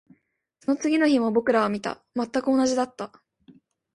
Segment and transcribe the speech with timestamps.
[0.61, 2.03] その次の日も僕らは見た。
[2.15, 3.11] 全く同じだった。